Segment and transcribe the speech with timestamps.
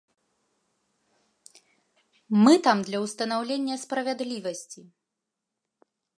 [2.47, 4.81] Мы там для ўстанаўлення справядлівасці.